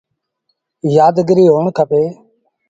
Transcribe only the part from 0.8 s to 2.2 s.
يآد گريٚ هوڻ کپي۔